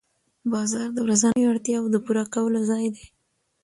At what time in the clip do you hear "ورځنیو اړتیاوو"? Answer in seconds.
1.05-1.91